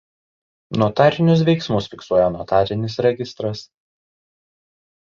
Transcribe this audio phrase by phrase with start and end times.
[0.83, 3.65] Notarinius veiksmus fiksuoja notarinis registras.